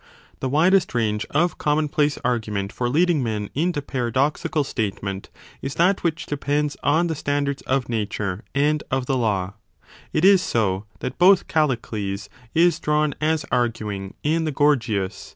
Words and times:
The 0.39 0.49
widest 0.49 0.95
range 0.95 1.27
of 1.29 1.59
common 1.59 1.87
place 1.87 2.17
argument 2.25 2.71
for 2.73 2.89
leading 2.89 3.21
men 3.21 3.51
into 3.53 3.83
paradoxical 3.83 4.63
statement 4.63 5.29
is 5.61 5.75
that 5.75 6.03
which 6.03 6.25
depends 6.25 6.75
on 6.81 7.05
the 7.05 7.13
standards 7.13 7.61
of 7.67 7.87
Nature 7.87 8.43
and 8.55 8.81
of 8.89 9.05
the 9.05 9.15
Law: 9.15 9.53
it 10.11 10.25
is 10.25 10.41
so 10.41 10.85
that 11.01 11.19
both 11.19 11.47
Callicles 11.47 12.29
is 12.55 12.79
drawn 12.79 13.13
as 13.21 13.45
arguing 13.51 14.15
in 14.23 14.43
the 14.45 14.51
Gorgias? 14.51 15.13